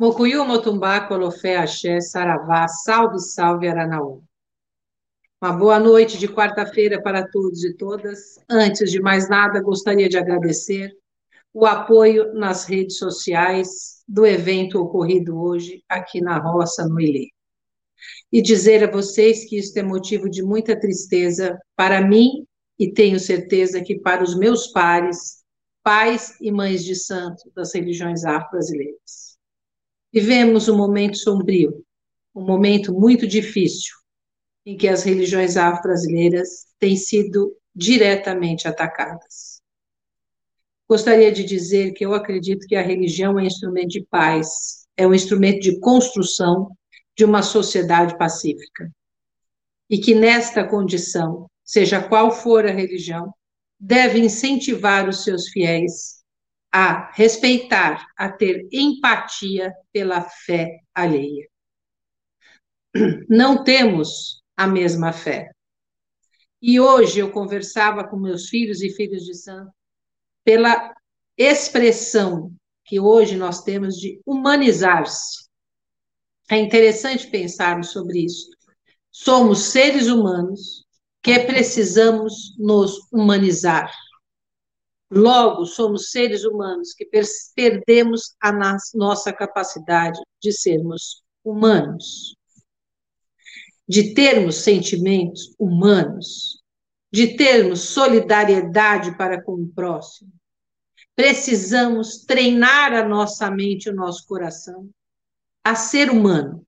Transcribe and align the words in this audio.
Mocuyu, 0.00 0.44
Motumbá, 0.44 1.00
Colofé, 1.00 1.56
Axé, 1.56 2.00
Saravá, 2.00 2.68
salve, 2.68 3.18
salve, 3.18 3.66
Aranaú. 3.66 4.22
Uma 5.42 5.52
boa 5.52 5.80
noite 5.80 6.16
de 6.16 6.28
quarta-feira 6.28 7.02
para 7.02 7.28
todos 7.28 7.64
e 7.64 7.74
todas. 7.74 8.38
Antes 8.48 8.92
de 8.92 9.00
mais 9.00 9.28
nada, 9.28 9.60
gostaria 9.60 10.08
de 10.08 10.16
agradecer 10.16 10.96
o 11.52 11.66
apoio 11.66 12.32
nas 12.32 12.64
redes 12.64 12.96
sociais 12.96 14.04
do 14.06 14.24
evento 14.24 14.80
ocorrido 14.80 15.36
hoje 15.36 15.82
aqui 15.88 16.20
na 16.20 16.38
Roça, 16.38 16.86
no 16.86 17.00
Ilê. 17.00 17.30
E 18.30 18.40
dizer 18.40 18.84
a 18.84 18.90
vocês 18.92 19.48
que 19.48 19.58
isso 19.58 19.76
é 19.76 19.82
motivo 19.82 20.30
de 20.30 20.44
muita 20.44 20.78
tristeza 20.78 21.58
para 21.74 22.00
mim 22.00 22.46
e 22.78 22.92
tenho 22.92 23.18
certeza 23.18 23.82
que 23.82 23.98
para 23.98 24.22
os 24.22 24.38
meus 24.38 24.68
pares, 24.68 25.42
pais 25.82 26.36
e 26.40 26.52
mães 26.52 26.84
de 26.84 26.94
santo 26.94 27.50
das 27.52 27.74
religiões 27.74 28.24
afro-brasileiras. 28.24 29.27
Vivemos 30.12 30.68
um 30.68 30.76
momento 30.76 31.18
sombrio, 31.18 31.84
um 32.34 32.42
momento 32.42 32.92
muito 32.92 33.26
difícil, 33.26 33.94
em 34.64 34.76
que 34.76 34.88
as 34.88 35.02
religiões 35.02 35.56
afro-brasileiras 35.56 36.66
têm 36.78 36.96
sido 36.96 37.54
diretamente 37.74 38.66
atacadas. 38.66 39.60
Gostaria 40.88 41.30
de 41.30 41.44
dizer 41.44 41.92
que 41.92 42.06
eu 42.06 42.14
acredito 42.14 42.66
que 42.66 42.74
a 42.74 42.82
religião 42.82 43.38
é 43.38 43.44
instrumento 43.44 43.90
de 43.90 44.06
paz, 44.06 44.86
é 44.96 45.06
um 45.06 45.12
instrumento 45.12 45.60
de 45.60 45.78
construção 45.78 46.70
de 47.14 47.24
uma 47.24 47.42
sociedade 47.42 48.16
pacífica. 48.16 48.90
E 49.90 49.98
que 49.98 50.14
nesta 50.14 50.66
condição, 50.66 51.50
seja 51.62 52.02
qual 52.02 52.30
for 52.30 52.66
a 52.66 52.70
religião, 52.70 53.32
deve 53.78 54.18
incentivar 54.18 55.06
os 55.06 55.22
seus 55.22 55.48
fiéis 55.48 56.17
a 56.72 57.10
respeitar, 57.12 58.06
a 58.16 58.30
ter 58.30 58.68
empatia 58.72 59.72
pela 59.92 60.22
fé 60.22 60.80
alheia. 60.94 61.48
Não 63.28 63.64
temos 63.64 64.42
a 64.56 64.66
mesma 64.66 65.12
fé. 65.12 65.50
E 66.60 66.80
hoje 66.80 67.20
eu 67.20 67.30
conversava 67.30 68.06
com 68.06 68.18
meus 68.18 68.48
filhos 68.48 68.82
e 68.82 68.90
filhos 68.90 69.24
de 69.24 69.34
santo 69.34 69.72
pela 70.44 70.92
expressão 71.36 72.52
que 72.84 72.98
hoje 72.98 73.36
nós 73.36 73.62
temos 73.62 73.96
de 73.96 74.20
humanizar-se. 74.26 75.46
É 76.50 76.56
interessante 76.56 77.30
pensarmos 77.30 77.90
sobre 77.90 78.24
isso. 78.24 78.48
Somos 79.10 79.64
seres 79.64 80.08
humanos 80.08 80.86
que 81.22 81.38
precisamos 81.40 82.56
nos 82.58 82.98
humanizar. 83.12 83.92
Logo, 85.10 85.64
somos 85.64 86.10
seres 86.10 86.44
humanos 86.44 86.92
que 86.92 87.08
perdemos 87.54 88.36
a 88.40 88.52
nossa 88.94 89.32
capacidade 89.32 90.20
de 90.40 90.52
sermos 90.52 91.22
humanos, 91.42 92.36
de 93.88 94.12
termos 94.12 94.56
sentimentos 94.56 95.54
humanos, 95.58 96.62
de 97.10 97.36
termos 97.36 97.80
solidariedade 97.80 99.16
para 99.16 99.42
com 99.42 99.54
o 99.54 99.68
próximo. 99.68 100.30
Precisamos 101.16 102.26
treinar 102.26 102.92
a 102.92 103.08
nossa 103.08 103.50
mente 103.50 103.88
o 103.88 103.94
nosso 103.94 104.26
coração 104.26 104.90
a 105.64 105.74
ser 105.74 106.10
humano. 106.10 106.66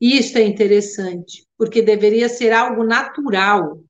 E 0.00 0.16
isso 0.16 0.38
é 0.38 0.42
interessante, 0.42 1.46
porque 1.58 1.82
deveria 1.82 2.30
ser 2.30 2.52
algo 2.52 2.82
natural, 2.82 3.84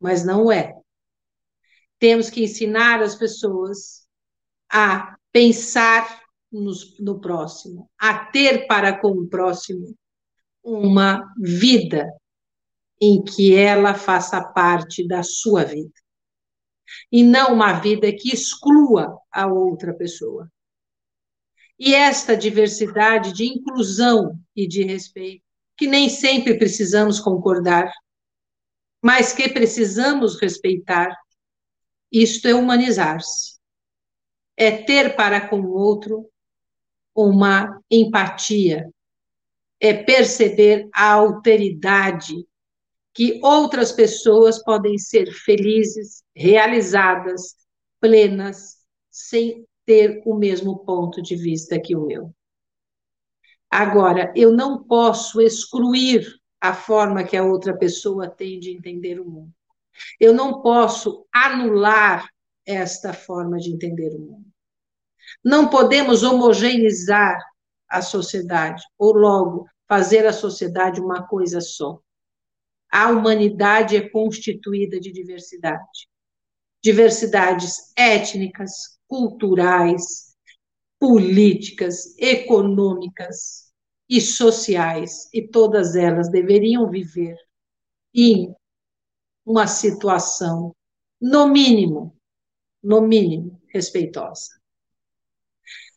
mas 0.00 0.24
não 0.24 0.50
é 0.50 0.81
temos 2.02 2.28
que 2.28 2.42
ensinar 2.42 3.00
as 3.00 3.14
pessoas 3.14 4.08
a 4.68 5.16
pensar 5.30 6.20
no, 6.50 7.20
próximo, 7.20 7.88
a 7.96 8.24
ter 8.24 8.66
para 8.66 8.98
com 9.00 9.12
o 9.12 9.28
próximo 9.28 9.96
uma 10.64 11.32
vida 11.38 12.12
em 13.00 13.22
que 13.22 13.54
ela 13.54 13.94
faça 13.94 14.42
parte 14.42 15.06
da 15.06 15.22
sua 15.22 15.62
vida. 15.62 15.92
E 17.10 17.22
não 17.22 17.54
uma 17.54 17.74
vida 17.74 18.12
que 18.12 18.34
exclua 18.34 19.16
a 19.30 19.46
outra 19.46 19.94
pessoa. 19.94 20.50
E 21.78 21.94
esta 21.94 22.36
diversidade 22.36 23.32
de 23.32 23.44
inclusão 23.44 24.36
e 24.56 24.66
de 24.66 24.82
respeito, 24.82 25.44
que 25.76 25.86
nem 25.86 26.08
sempre 26.08 26.58
precisamos 26.58 27.20
concordar, 27.20 27.92
mas 29.00 29.32
que 29.32 29.48
precisamos 29.48 30.40
respeitar, 30.40 31.16
isto 32.12 32.46
é 32.46 32.54
humanizar-se. 32.54 33.58
É 34.56 34.70
ter 34.70 35.16
para 35.16 35.48
com 35.48 35.60
o 35.60 35.72
outro 35.72 36.28
uma 37.14 37.80
empatia. 37.90 38.92
É 39.80 39.94
perceber 39.94 40.88
a 40.94 41.12
alteridade 41.12 42.34
que 43.14 43.40
outras 43.42 43.92
pessoas 43.92 44.62
podem 44.62 44.96
ser 44.98 45.32
felizes, 45.32 46.22
realizadas, 46.34 47.56
plenas, 48.00 48.78
sem 49.10 49.66
ter 49.84 50.22
o 50.24 50.34
mesmo 50.34 50.84
ponto 50.84 51.20
de 51.20 51.36
vista 51.36 51.80
que 51.80 51.94
o 51.96 52.06
meu. 52.06 52.34
Agora, 53.70 54.32
eu 54.36 54.52
não 54.52 54.84
posso 54.84 55.40
excluir 55.40 56.26
a 56.60 56.74
forma 56.74 57.24
que 57.24 57.36
a 57.36 57.44
outra 57.44 57.76
pessoa 57.76 58.28
tem 58.28 58.60
de 58.60 58.70
entender 58.70 59.18
o 59.18 59.24
mundo. 59.24 59.52
Eu 60.18 60.32
não 60.32 60.62
posso 60.62 61.26
anular 61.32 62.28
esta 62.66 63.12
forma 63.12 63.58
de 63.58 63.72
entender 63.72 64.14
o 64.14 64.18
mundo. 64.18 64.46
Não 65.44 65.68
podemos 65.68 66.22
homogeneizar 66.22 67.38
a 67.88 68.00
sociedade, 68.00 68.82
ou 68.98 69.12
logo 69.12 69.66
fazer 69.88 70.26
a 70.26 70.32
sociedade 70.32 71.00
uma 71.00 71.26
coisa 71.26 71.60
só. 71.60 72.00
A 72.90 73.10
humanidade 73.10 73.96
é 73.96 74.08
constituída 74.08 74.98
de 74.98 75.12
diversidade. 75.12 76.08
Diversidades 76.82 77.92
étnicas, 77.96 78.98
culturais, 79.06 80.34
políticas, 80.98 82.16
econômicas 82.18 83.72
e 84.08 84.20
sociais, 84.20 85.28
e 85.32 85.46
todas 85.46 85.96
elas 85.96 86.30
deveriam 86.30 86.88
viver 86.88 87.36
em 88.14 88.54
uma 89.44 89.66
situação, 89.66 90.74
no 91.20 91.48
mínimo, 91.48 92.16
no 92.82 93.00
mínimo, 93.00 93.60
respeitosa. 93.68 94.50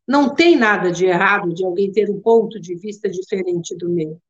Não 0.08 0.34
tem 0.34 0.56
nada 0.56 0.92
de 0.92 1.06
errado 1.06 1.54
de 1.54 1.66
alguém 1.66 1.92
ter 1.92 2.10
um 2.10 2.22
ponto 2.22 2.60
de 2.60 2.76
vista 2.76 3.10
diferente 3.10 3.76
do 3.76 3.90
meu, 3.90 4.22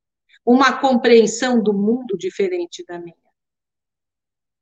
uma 0.46 0.80
compreensão 0.80 1.62
do 1.62 1.74
mundo 1.74 2.18
diferente 2.18 2.84
da 2.88 2.98
minha. 2.98 3.16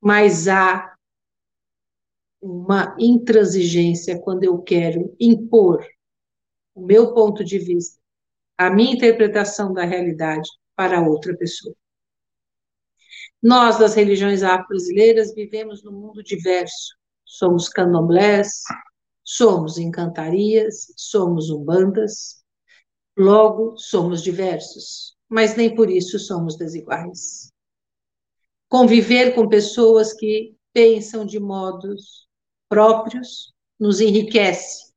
Mas 0.02 0.48
há 0.48 0.96
uma 2.42 2.96
intransigência 3.00 4.20
quando 4.20 4.44
eu 4.44 4.62
quero 4.62 5.16
impor 5.20 5.86
o 6.76 6.86
meu 6.86 7.14
ponto 7.14 7.44
de 7.44 7.60
vista, 7.60 8.02
a 8.58 8.70
minha 8.70 8.94
interpretação 8.94 9.72
da 9.72 9.86
realidade 9.86 10.50
para 10.76 11.02
outra 11.02 11.36
pessoa. 11.38 11.76
Nós, 13.44 13.78
das 13.78 13.94
religiões 13.94 14.42
afro-brasileiras, 14.42 15.34
vivemos 15.34 15.84
num 15.84 15.92
mundo 15.92 16.24
diverso. 16.24 16.96
Somos 17.26 17.68
candomblés, 17.68 18.62
somos 19.22 19.78
encantarias, 19.78 20.94
somos 20.96 21.50
umbandas, 21.50 22.42
logo 23.18 23.76
somos 23.78 24.24
diversos, 24.24 25.18
mas 25.28 25.58
nem 25.58 25.76
por 25.76 25.90
isso 25.90 26.18
somos 26.20 26.56
desiguais. 26.56 27.52
Conviver 28.70 29.36
com 29.36 29.50
pessoas 29.50 30.14
que 30.14 30.56
pensam 30.72 31.26
de 31.26 31.40
modos 31.40 32.28
próprios 32.70 33.54
nos 33.78 34.00
enriquece. 34.00 34.94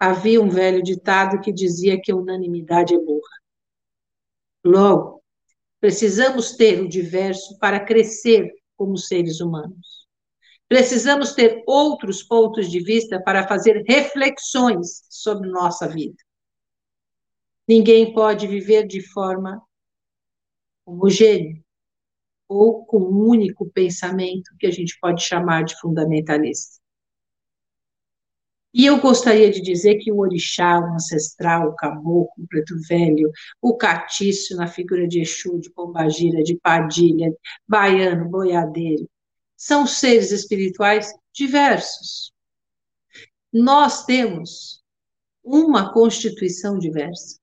Havia 0.00 0.42
um 0.42 0.50
velho 0.50 0.82
ditado 0.82 1.40
que 1.40 1.52
dizia 1.52 2.00
que 2.00 2.10
a 2.10 2.16
unanimidade 2.16 2.92
é 2.92 2.98
burra. 2.98 3.40
Logo, 4.64 5.11
Precisamos 5.82 6.52
ter 6.52 6.80
o 6.80 6.88
diverso 6.88 7.58
para 7.58 7.84
crescer 7.84 8.48
como 8.76 8.96
seres 8.96 9.40
humanos. 9.40 10.06
Precisamos 10.68 11.32
ter 11.32 11.60
outros 11.66 12.22
pontos 12.22 12.70
de 12.70 12.78
vista 12.78 13.20
para 13.20 13.48
fazer 13.48 13.82
reflexões 13.84 15.04
sobre 15.10 15.50
nossa 15.50 15.88
vida. 15.88 16.14
Ninguém 17.66 18.14
pode 18.14 18.46
viver 18.46 18.86
de 18.86 19.02
forma 19.12 19.60
homogênea 20.86 21.60
ou 22.48 22.86
com 22.86 22.98
um 22.98 23.28
único 23.28 23.68
pensamento 23.68 24.54
que 24.60 24.68
a 24.68 24.70
gente 24.70 24.96
pode 25.00 25.24
chamar 25.24 25.64
de 25.64 25.76
fundamentalista. 25.80 26.80
E 28.74 28.86
eu 28.86 29.00
gostaria 29.00 29.50
de 29.50 29.60
dizer 29.60 29.96
que 29.96 30.10
o 30.10 30.18
orixá, 30.18 30.80
o 30.80 30.94
ancestral, 30.94 31.68
o 31.68 31.76
caboclo, 31.76 32.44
o 32.44 32.46
preto 32.46 32.74
velho, 32.88 33.30
o 33.60 33.76
catício 33.76 34.56
na 34.56 34.66
figura 34.66 35.06
de 35.06 35.20
Exu, 35.20 35.58
de 35.58 35.70
Pombagira, 35.70 36.42
de 36.42 36.56
Padilha, 36.56 37.30
baiano, 37.68 38.28
boiadeiro, 38.30 39.08
são 39.56 39.86
seres 39.86 40.32
espirituais 40.32 41.12
diversos. 41.32 42.32
Nós 43.52 44.06
temos 44.06 44.82
uma 45.44 45.92
constituição 45.92 46.78
diversa. 46.78 47.41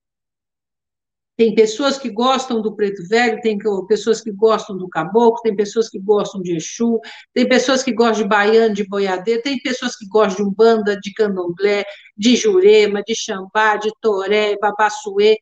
Tem 1.40 1.54
pessoas 1.54 1.96
que 1.96 2.10
gostam 2.10 2.60
do 2.60 2.76
preto 2.76 3.02
velho, 3.08 3.40
tem 3.40 3.56
pessoas 3.88 4.20
que 4.20 4.30
gostam 4.30 4.76
do 4.76 4.86
caboclo, 4.90 5.40
tem 5.40 5.56
pessoas 5.56 5.88
que 5.88 5.98
gostam 5.98 6.42
de 6.42 6.54
Exu, 6.54 7.00
tem 7.32 7.48
pessoas 7.48 7.82
que 7.82 7.94
gostam 7.94 8.24
de 8.24 8.28
baiano, 8.28 8.74
de 8.74 8.86
boiadeiro, 8.86 9.40
tem 9.40 9.58
pessoas 9.58 9.96
que 9.96 10.06
gostam 10.06 10.44
de 10.44 10.50
umbanda, 10.50 11.00
de 11.00 11.10
candomblé, 11.14 11.86
de 12.14 12.36
jurema, 12.36 13.02
de 13.02 13.14
xambá, 13.14 13.78
de 13.78 13.90
toré, 14.02 14.58
babassuê. 14.58 15.38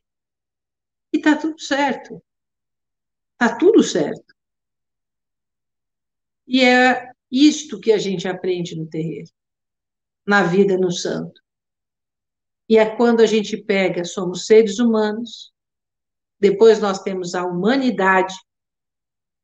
E 1.11 1.19
tá 1.19 1.35
tudo 1.35 1.59
certo. 1.59 2.23
Tá 3.37 3.57
tudo 3.57 3.83
certo. 3.83 4.33
E 6.47 6.63
é 6.63 7.11
isto 7.29 7.77
que 7.77 7.91
a 7.91 7.97
gente 7.97 8.25
aprende 8.25 8.73
no 8.73 8.87
terreiro, 8.87 9.29
na 10.25 10.43
vida 10.43 10.77
no 10.77 10.93
santo. 10.93 11.41
E 12.69 12.77
é 12.77 12.85
quando 12.95 13.19
a 13.19 13.25
gente 13.25 13.57
pega, 13.57 14.05
somos 14.05 14.45
seres 14.45 14.79
humanos, 14.79 15.51
depois 16.39 16.79
nós 16.79 17.01
temos 17.01 17.35
a 17.35 17.45
humanidade, 17.45 18.33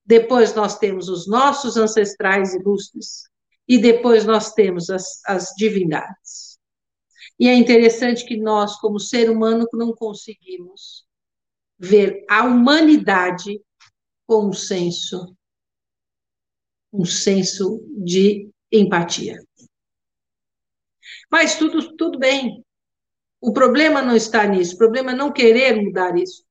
depois 0.06 0.54
nós 0.54 0.78
temos 0.78 1.10
os 1.10 1.28
nossos 1.28 1.78
ancestrais 1.78 2.54
ilustres, 2.54 3.30
e 3.68 3.78
depois 3.78 4.26
nós 4.26 4.54
temos 4.54 4.90
as, 4.90 5.22
as 5.26 5.50
divindades. 5.58 6.60
E 7.40 7.50
é 7.50 7.54
interessante 7.54 8.26
que 8.26 8.38
nós, 8.38 8.78
como 8.80 9.00
ser 9.00 9.30
humano, 9.30 9.68
não 9.74 9.94
conseguimos 9.94 11.06
ver 11.78 12.24
a 12.30 12.46
humanidade 12.46 13.62
com 14.26 14.48
um 14.48 14.54
senso 14.54 15.36
um 16.96 17.04
senso 17.04 17.84
de 17.98 18.50
empatia. 18.72 19.38
Mas 21.30 21.58
tudo, 21.58 21.96
tudo 21.98 22.18
bem. 22.18 22.64
O 23.42 23.52
problema 23.52 24.02
não 24.02 24.16
está 24.16 24.48
nisso, 24.48 24.76
o 24.76 24.78
problema 24.78 25.12
é 25.12 25.16
não 25.16 25.32
querer 25.32 25.76
mudar 25.82 26.18
isso. 26.18 26.45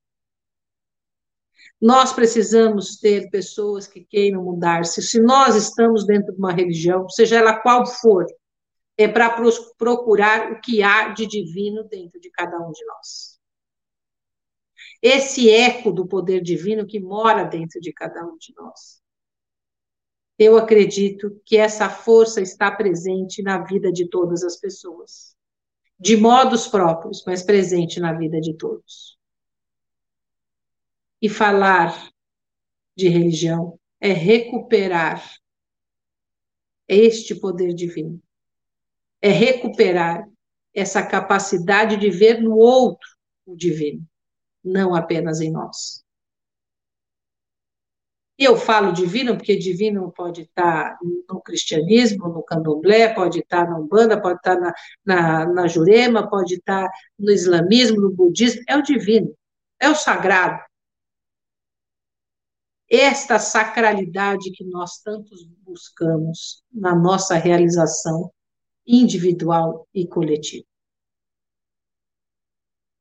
Nós 1.81 2.13
precisamos 2.13 2.97
ter 2.97 3.29
pessoas 3.29 3.85
que 3.85 4.03
queiram 4.03 4.43
mudar-se. 4.43 5.01
Se 5.01 5.19
nós 5.21 5.55
estamos 5.55 6.05
dentro 6.05 6.33
de 6.33 6.39
uma 6.39 6.53
religião, 6.53 7.07
seja 7.09 7.37
ela 7.37 7.59
qual 7.59 7.85
for, 7.85 8.25
é 8.97 9.07
para 9.07 9.35
procurar 9.77 10.53
o 10.53 10.61
que 10.61 10.81
há 10.81 11.09
de 11.09 11.27
divino 11.27 11.83
dentro 11.83 12.19
de 12.19 12.29
cada 12.31 12.57
um 12.57 12.71
de 12.71 12.85
nós. 12.85 13.39
Esse 15.01 15.49
eco 15.49 15.91
do 15.91 16.07
poder 16.07 16.41
divino 16.41 16.87
que 16.87 16.99
mora 16.99 17.43
dentro 17.43 17.79
de 17.81 17.91
cada 17.91 18.25
um 18.25 18.37
de 18.37 18.53
nós 18.55 19.03
eu 20.37 20.57
acredito 20.57 21.41
que 21.45 21.57
essa 21.57 21.89
força 21.89 22.41
está 22.41 22.69
presente 22.69 23.41
na 23.41 23.63
vida 23.63 23.91
de 23.91 24.07
todas 24.09 24.43
as 24.43 24.57
pessoas, 24.57 25.35
de 25.97 26.17
modos 26.17 26.67
próprios, 26.67 27.23
mas 27.25 27.41
presente 27.41 27.99
na 27.99 28.13
vida 28.13 28.39
de 28.41 28.53
todos. 28.57 29.17
E 31.21 31.29
falar 31.29 32.11
de 32.95 33.07
religião 33.07 33.79
é 33.99 34.11
recuperar 34.11 35.23
este 36.87 37.33
poder 37.33 37.73
divino, 37.73 38.21
é 39.21 39.29
recuperar 39.29 40.27
essa 40.73 41.05
capacidade 41.05 41.97
de 41.97 42.09
ver 42.09 42.41
no 42.41 42.55
outro 42.55 43.09
o 43.45 43.55
divino, 43.55 44.05
não 44.63 44.93
apenas 44.93 45.41
em 45.41 45.51
nós. 45.51 46.05
E 48.37 48.43
eu 48.43 48.57
falo 48.57 48.91
divino 48.91 49.37
porque 49.37 49.55
divino 49.55 50.11
pode 50.11 50.41
estar 50.41 50.97
no 51.29 51.39
cristianismo, 51.39 52.27
no 52.27 52.43
candomblé, 52.43 53.13
pode 53.13 53.39
estar 53.39 53.69
na 53.69 53.77
Umbanda, 53.79 54.21
pode 54.21 54.39
estar 54.39 54.59
na, 54.59 54.73
na, 55.05 55.45
na 55.45 55.67
Jurema, 55.67 56.29
pode 56.29 56.55
estar 56.55 56.89
no 57.17 57.31
islamismo, 57.31 58.01
no 58.01 58.11
budismo. 58.11 58.61
É 58.67 58.75
o 58.75 58.83
divino, 58.83 59.33
é 59.79 59.89
o 59.89 59.95
sagrado. 59.95 60.61
Esta 62.89 63.39
sacralidade 63.39 64.51
que 64.51 64.63
nós 64.63 64.99
tantos 65.01 65.45
buscamos 65.63 66.63
na 66.71 66.95
nossa 66.95 67.35
realização 67.35 68.31
individual 68.85 69.87
e 69.93 70.07
coletiva. 70.07 70.65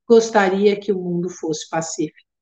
Gostaria 0.08 0.78
que 0.78 0.92
o 0.92 0.98
mundo 0.98 1.28
fosse 1.28 1.68
pacífico 1.68 2.34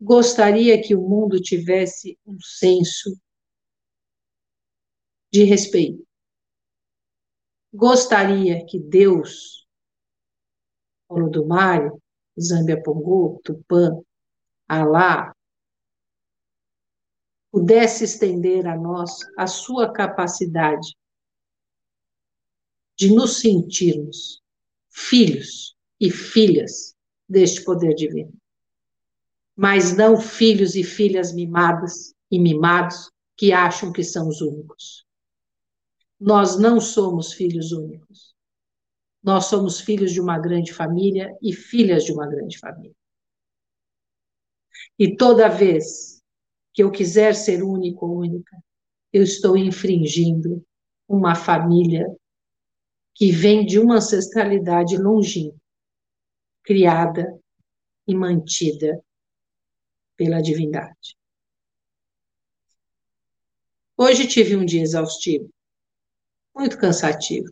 gostaria 0.00 0.80
que 0.80 0.94
o 0.94 1.02
mundo 1.02 1.40
tivesse 1.40 2.18
um 2.26 2.38
senso 2.40 3.14
de 5.30 5.44
respeito. 5.44 6.02
Gostaria 7.72 8.64
que 8.64 8.80
Deus, 8.80 9.68
Olodumário, 11.08 12.02
Zambia 12.40 12.82
Pongu, 12.82 13.40
Tupã, 13.44 14.00
Alá, 14.72 15.34
pudesse 17.50 18.04
estender 18.04 18.68
a 18.68 18.76
nós 18.76 19.18
a 19.36 19.48
sua 19.48 19.92
capacidade 19.92 20.96
de 22.96 23.12
nos 23.12 23.40
sentirmos 23.40 24.40
filhos 24.88 25.76
e 25.98 26.08
filhas 26.08 26.94
deste 27.28 27.64
poder 27.64 27.94
divino 27.96 28.32
mas 29.56 29.96
não 29.96 30.20
filhos 30.20 30.76
e 30.76 30.84
filhas 30.84 31.34
mimadas 31.34 32.14
e 32.30 32.38
mimados 32.38 33.10
que 33.36 33.52
acham 33.52 33.92
que 33.92 34.04
são 34.04 34.28
os 34.28 34.40
únicos. 34.40 35.04
Nós 36.18 36.56
não 36.56 36.80
somos 36.80 37.32
filhos 37.32 37.72
únicos. 37.72 38.34
Nós 39.20 39.46
somos 39.46 39.80
filhos 39.80 40.12
de 40.12 40.20
uma 40.20 40.38
grande 40.38 40.72
família 40.72 41.36
e 41.42 41.52
filhas 41.52 42.04
de 42.04 42.12
uma 42.12 42.26
grande 42.28 42.56
família. 42.58 42.94
E 44.98 45.16
toda 45.16 45.48
vez 45.48 46.22
que 46.72 46.82
eu 46.82 46.90
quiser 46.90 47.34
ser 47.34 47.62
único 47.62 48.06
ou 48.06 48.18
única, 48.18 48.56
eu 49.12 49.22
estou 49.22 49.56
infringindo 49.56 50.64
uma 51.08 51.34
família 51.34 52.06
que 53.14 53.32
vem 53.32 53.66
de 53.66 53.78
uma 53.78 53.96
ancestralidade 53.96 54.96
longínqua, 54.96 55.60
criada 56.62 57.38
e 58.06 58.14
mantida 58.14 59.02
pela 60.16 60.40
divindade. 60.40 61.16
Hoje 63.96 64.26
tive 64.26 64.56
um 64.56 64.64
dia 64.64 64.82
exaustivo, 64.82 65.50
muito 66.54 66.78
cansativo. 66.78 67.48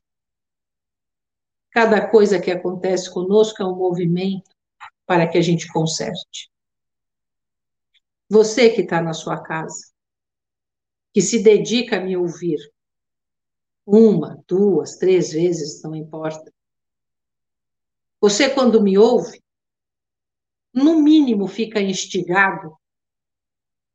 Cada 1.70 2.08
coisa 2.10 2.40
que 2.40 2.50
acontece 2.50 3.12
conosco 3.12 3.62
é 3.62 3.66
um 3.66 3.76
movimento 3.76 4.50
para 5.04 5.28
que 5.28 5.36
a 5.36 5.42
gente 5.42 5.68
conserte. 5.68 6.50
Você 8.28 8.70
que 8.70 8.82
está 8.82 9.00
na 9.00 9.12
sua 9.12 9.42
casa, 9.42 9.92
que 11.12 11.22
se 11.22 11.42
dedica 11.42 11.96
a 11.96 12.00
me 12.00 12.16
ouvir, 12.16 12.58
uma, 13.86 14.42
duas, 14.46 14.96
três 14.96 15.32
vezes, 15.32 15.82
não 15.82 15.94
importa. 15.94 16.52
Você, 18.20 18.50
quando 18.50 18.82
me 18.82 18.98
ouve, 18.98 19.42
no 20.74 21.00
mínimo, 21.00 21.46
fica 21.48 21.80
instigado 21.80 22.76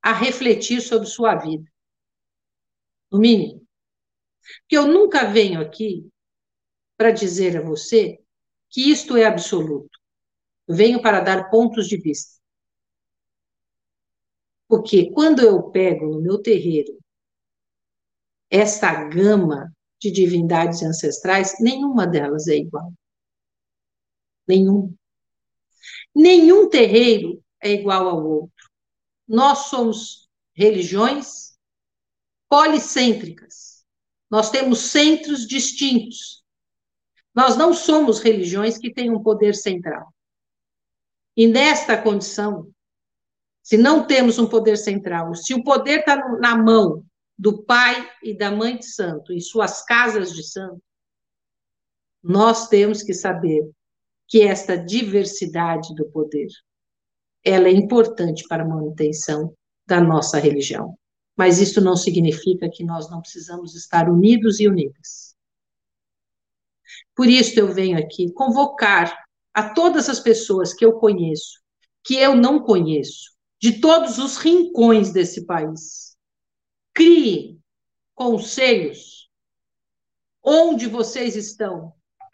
a 0.01 0.11
refletir 0.11 0.81
sobre 0.81 1.07
sua 1.07 1.35
vida. 1.35 1.71
No 3.11 3.19
mínimo. 3.19 3.65
Porque 4.61 4.77
eu 4.77 4.87
nunca 4.87 5.25
venho 5.25 5.61
aqui 5.61 6.09
para 6.97 7.11
dizer 7.11 7.57
a 7.57 7.61
você 7.61 8.19
que 8.69 8.89
isto 8.89 9.15
é 9.15 9.25
absoluto. 9.25 9.99
Venho 10.67 11.01
para 11.01 11.21
dar 11.21 11.49
pontos 11.49 11.87
de 11.87 11.97
vista. 11.97 12.42
Porque 14.67 15.12
quando 15.12 15.41
eu 15.41 15.70
pego 15.70 16.08
no 16.08 16.22
meu 16.22 16.41
terreiro 16.41 16.98
essa 18.50 19.05
gama 19.05 19.74
de 20.00 20.12
divindades 20.12 20.84
ancestrais, 20.84 21.60
nenhuma 21.60 22.05
delas 22.05 22.48
é 22.48 22.55
igual. 22.55 22.93
Nenhuma. 24.48 24.93
Nenhum 26.13 26.70
terreiro 26.70 27.43
é 27.62 27.72
igual 27.72 28.08
ao 28.08 28.25
outro. 28.25 28.70
Nós 29.27 29.70
somos 29.70 30.29
religiões 30.53 31.58
policêntricas. 32.50 33.84
Nós 34.29 34.50
temos 34.50 34.79
centros 34.79 35.48
distintos. 35.48 36.43
Nós 37.34 37.55
não 37.55 37.74
somos 37.74 38.20
religiões 38.20 38.77
que 38.77 38.93
têm 38.93 39.10
um 39.10 39.24
poder 39.24 39.55
central. 39.55 40.13
E 41.36 41.48
nesta 41.48 42.00
condição, 42.00 42.72
se 43.63 43.77
não 43.77 44.05
temos 44.05 44.38
um 44.38 44.46
poder 44.46 44.77
central, 44.77 45.34
se 45.34 45.53
o 45.53 45.63
poder 45.63 46.00
está 46.00 46.17
na 46.38 46.55
mão 46.55 47.03
do 47.39 47.63
pai 47.63 48.08
e 48.22 48.38
da 48.38 48.51
mãe 48.51 48.77
de 48.77 48.86
santo, 48.86 49.32
em 49.32 49.39
suas 49.39 49.84
casas 49.86 50.34
de 50.34 50.43
santo, 50.43 50.84
nós 52.22 52.67
temos 52.67 53.01
que 53.01 53.13
saber 53.13 53.70
que 54.27 54.41
esta 54.41 54.77
diversidade 54.77 55.96
do 55.96 56.05
poder, 56.10 56.48
ela 57.43 57.67
é 57.67 57.72
importante 57.72 58.46
para 58.48 58.63
a 58.63 58.67
manutenção 58.67 59.55
da 59.86 60.01
nossa 60.01 60.39
religião. 60.39 60.98
Mas 61.36 61.60
isso 61.60 61.82
não 61.82 61.96
significa 61.96 62.70
que 62.70 62.84
nós 62.84 63.10
não 63.10 63.22
precisamos 63.22 63.75
estar 63.75 64.10
unidos 64.10 64.60
e 64.60 64.67
unidas. 64.67 65.36
Por 67.15 67.27
isso 67.27 67.60
eu 67.60 67.74
venho 67.74 67.98
aqui 67.98 68.32
convocar 68.34 69.17
a 69.53 69.70
todas 69.74 70.10
as 70.10 70.20
pessoas 70.20 70.74
que 70.74 70.86
eu 70.86 70.93
conheço, 70.93 71.62
que 72.03 72.15
eu 72.15 72.36
não 72.36 72.60
conheço, 72.60 73.32
de 73.63 73.79
todos 73.79 74.17
os 74.17 74.36
rincões 74.36 75.13
desse 75.13 75.46
país. 75.46 76.17
Crie 76.93 77.58
conselhos 78.13 79.29
onde 80.43 80.86
vocês 80.86 81.38
estão 81.38 81.93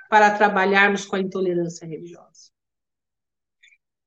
para 0.09 0.35
trabalharmos 0.35 1.05
com 1.05 1.15
a 1.15 1.19
intolerância 1.19 1.85
religiosa. 1.85 2.49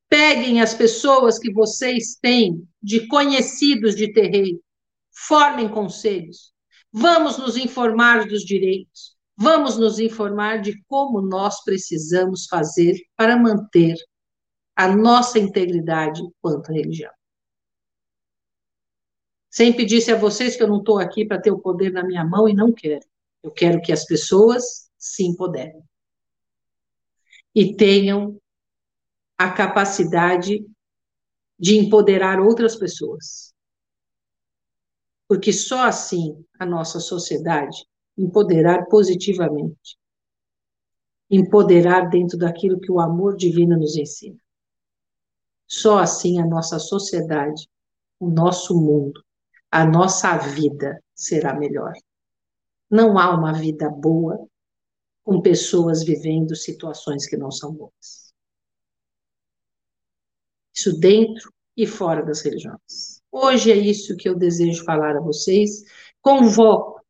Peguem 0.08 0.60
as 0.60 0.74
pessoas 0.74 1.38
que 1.38 1.52
vocês 1.52 2.16
têm 2.20 2.68
de 2.82 3.06
conhecidos 3.06 3.94
de 3.94 4.12
terreiro, 4.12 4.60
formem 5.12 5.68
conselhos. 5.68 6.52
Vamos 6.90 7.38
nos 7.38 7.56
informar 7.56 8.26
dos 8.26 8.42
direitos, 8.44 9.16
vamos 9.36 9.78
nos 9.78 10.00
informar 10.00 10.60
de 10.60 10.82
como 10.88 11.22
nós 11.22 11.62
precisamos 11.62 12.46
fazer 12.46 13.00
para 13.16 13.36
manter 13.36 13.94
a 14.74 14.88
nossa 14.94 15.38
integridade 15.38 16.22
quanto 16.40 16.72
religião. 16.72 17.12
Sempre 19.50 19.84
disse 19.84 20.10
a 20.10 20.16
vocês 20.16 20.56
que 20.56 20.62
eu 20.62 20.68
não 20.68 20.78
estou 20.78 20.98
aqui 20.98 21.26
para 21.26 21.40
ter 21.40 21.50
o 21.50 21.58
poder 21.58 21.92
na 21.92 22.02
minha 22.02 22.24
mão 22.24 22.48
e 22.48 22.54
não 22.54 22.72
quero. 22.72 23.04
Eu 23.42 23.50
quero 23.50 23.82
que 23.82 23.92
as 23.92 24.04
pessoas 24.06 24.90
se 24.96 25.24
empoderem 25.24 25.82
e 27.54 27.76
tenham 27.76 28.40
a 29.36 29.50
capacidade 29.50 30.64
de 31.58 31.76
empoderar 31.76 32.40
outras 32.40 32.76
pessoas. 32.76 33.52
Porque 35.28 35.52
só 35.52 35.86
assim 35.86 36.44
a 36.58 36.64
nossa 36.64 36.98
sociedade 36.98 37.86
empoderar 38.16 38.86
positivamente, 38.86 39.98
empoderar 41.30 42.08
dentro 42.08 42.38
daquilo 42.38 42.80
que 42.80 42.90
o 42.90 43.00
amor 43.00 43.36
divino 43.36 43.76
nos 43.76 43.96
ensina. 43.96 44.38
Só 45.66 45.98
assim 45.98 46.40
a 46.40 46.46
nossa 46.46 46.78
sociedade, 46.78 47.68
o 48.18 48.28
nosso 48.30 48.74
mundo, 48.74 49.22
a 49.70 49.84
nossa 49.84 50.36
vida 50.36 51.02
será 51.14 51.54
melhor. 51.54 51.92
Não 52.90 53.18
há 53.18 53.34
uma 53.34 53.52
vida 53.52 53.88
boa 53.88 54.46
com 55.24 55.40
pessoas 55.40 56.04
vivendo 56.04 56.54
situações 56.54 57.26
que 57.26 57.36
não 57.36 57.50
são 57.50 57.72
boas. 57.72 58.34
Isso 60.74 60.98
dentro 60.98 61.52
e 61.76 61.86
fora 61.86 62.22
das 62.22 62.42
religiões. 62.42 63.22
Hoje 63.30 63.70
é 63.70 63.76
isso 63.76 64.16
que 64.16 64.28
eu 64.28 64.34
desejo 64.34 64.84
falar 64.84 65.16
a 65.16 65.20
vocês. 65.20 65.84
Convoco 66.20 67.00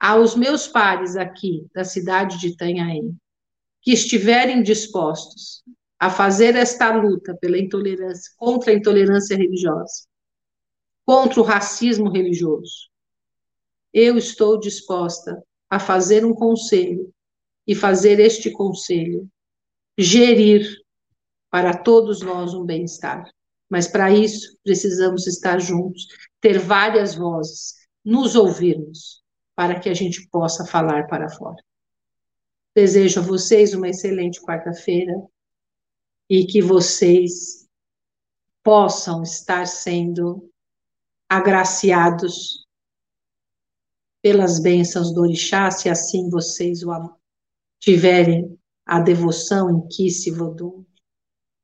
aos 0.00 0.34
meus 0.34 0.66
pares 0.66 1.16
aqui 1.16 1.66
da 1.74 1.84
cidade 1.84 2.38
de 2.38 2.48
Itanhaém, 2.48 3.16
que 3.82 3.92
estiverem 3.92 4.62
dispostos 4.62 5.62
a 5.98 6.10
fazer 6.10 6.54
esta 6.54 6.94
luta 6.94 7.36
pela 7.36 7.58
intolerância, 7.58 8.32
contra 8.36 8.70
a 8.70 8.74
intolerância 8.74 9.36
religiosa, 9.36 10.06
contra 11.04 11.40
o 11.40 11.44
racismo 11.44 12.10
religioso. 12.10 12.88
Eu 13.92 14.16
estou 14.16 14.60
disposta 14.60 15.42
a 15.68 15.80
fazer 15.80 16.24
um 16.24 16.34
conselho 16.34 17.12
e 17.66 17.74
fazer 17.74 18.20
este 18.20 18.50
conselho 18.50 19.28
gerir 19.98 20.64
para 21.50 21.76
todos 21.76 22.20
nós 22.20 22.54
um 22.54 22.64
bem-estar. 22.64 23.28
Mas 23.68 23.88
para 23.88 24.10
isso 24.10 24.56
precisamos 24.62 25.26
estar 25.26 25.60
juntos, 25.60 26.06
ter 26.40 26.58
várias 26.58 27.14
vozes, 27.14 27.74
nos 28.04 28.36
ouvirmos, 28.36 29.22
para 29.54 29.80
que 29.80 29.88
a 29.88 29.94
gente 29.94 30.26
possa 30.28 30.64
falar 30.64 31.06
para 31.08 31.28
fora. 31.28 31.56
Desejo 32.74 33.20
a 33.20 33.22
vocês 33.22 33.74
uma 33.74 33.88
excelente 33.88 34.40
quarta-feira 34.40 35.12
e 36.28 36.44
que 36.44 36.60
vocês 36.60 37.66
possam 38.62 39.22
estar 39.22 39.66
sendo 39.66 40.50
agraciados 41.28 42.66
pelas 44.22 44.60
bênçãos 44.60 45.12
do 45.12 45.22
orixá, 45.22 45.70
se 45.70 45.88
assim 45.88 46.28
vocês 46.28 46.80
tiverem 47.80 48.58
a 48.84 49.00
devoção 49.00 49.70
em 49.70 49.88
Kisse 49.88 50.30
Vodum, 50.30 50.84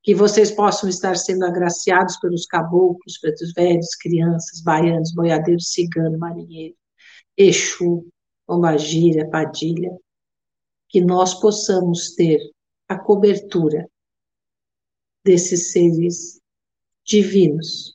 que 0.02 0.14
vocês 0.14 0.50
possam 0.50 0.88
estar 0.88 1.16
sendo 1.16 1.44
agraciados 1.44 2.18
pelos 2.18 2.46
caboclos, 2.46 3.18
pelos 3.18 3.52
velhos, 3.54 3.94
crianças, 3.96 4.62
baianos, 4.62 5.12
boiadeiros, 5.14 5.72
cigano, 5.72 6.18
marinheiro, 6.18 6.76
Exu, 7.36 8.06
Pombagira, 8.46 9.28
Padilha, 9.30 9.90
que 10.88 11.00
nós 11.00 11.34
possamos 11.34 12.14
ter 12.14 12.38
a 12.88 12.98
cobertura 12.98 13.88
desses 15.24 15.72
seres 15.72 16.40
divinos 17.04 17.94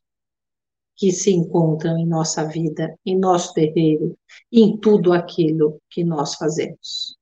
que 1.00 1.12
se 1.14 1.32
encontram 1.32 1.98
em 1.98 2.06
nossa 2.06 2.44
vida, 2.44 2.94
em 3.06 3.18
nosso 3.18 3.54
terreiro, 3.54 4.18
em 4.52 4.78
tudo 4.78 5.14
aquilo 5.14 5.80
que 5.90 6.04
nós 6.04 6.36
fazemos. 6.36 7.18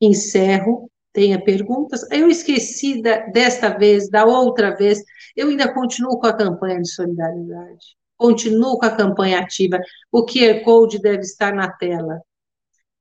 Encerro. 0.00 0.88
Tenha 1.12 1.42
perguntas? 1.42 2.08
Eu 2.12 2.28
esqueci 2.28 3.02
da, 3.02 3.26
desta 3.26 3.76
vez, 3.76 4.08
da 4.08 4.24
outra 4.24 4.76
vez. 4.76 5.02
Eu 5.34 5.48
ainda 5.48 5.72
continuo 5.74 6.20
com 6.20 6.26
a 6.28 6.36
campanha 6.36 6.80
de 6.80 6.92
solidariedade. 6.92 7.96
Continuo 8.16 8.78
com 8.78 8.86
a 8.86 8.96
campanha 8.96 9.40
ativa. 9.40 9.80
O 10.12 10.24
QR 10.24 10.62
Code 10.62 11.00
deve 11.00 11.22
estar 11.22 11.52
na 11.52 11.72
tela. 11.72 12.20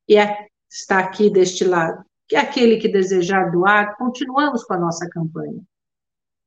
E 0.07 0.17
é, 0.17 0.47
está 0.67 0.97
aqui 0.99 1.29
deste 1.29 1.63
lado. 1.63 2.03
Que 2.27 2.35
é 2.35 2.39
aquele 2.39 2.77
que 2.77 2.87
desejar 2.87 3.51
doar, 3.51 3.95
continuamos 3.97 4.63
com 4.63 4.73
a 4.73 4.79
nossa 4.79 5.07
campanha. 5.09 5.61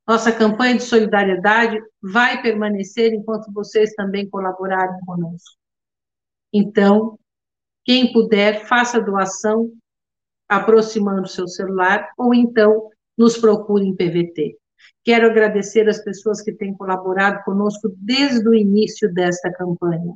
Nossa 0.07 0.33
campanha 0.33 0.77
de 0.77 0.83
solidariedade 0.83 1.81
vai 2.03 2.43
permanecer 2.43 3.13
enquanto 3.13 3.53
vocês 3.53 3.95
também 3.95 4.29
colaborarem 4.29 5.01
conosco. 5.07 5.57
Então, 6.53 7.19
quem 7.85 8.13
puder, 8.13 8.67
faça 8.67 9.01
doação 9.01 9.71
aproximando 10.49 11.29
seu 11.29 11.47
celular 11.47 12.11
ou 12.19 12.35
então 12.35 12.91
nos 13.17 13.39
procure 13.39 13.87
em 13.87 13.95
PVT. 13.95 14.59
Quero 15.05 15.27
agradecer 15.27 15.89
as 15.89 16.03
pessoas 16.03 16.43
que 16.43 16.53
têm 16.53 16.75
colaborado 16.75 17.43
conosco 17.45 17.89
desde 17.97 18.49
o 18.49 18.55
início 18.55 19.13
desta 19.13 19.53
campanha, 19.53 20.15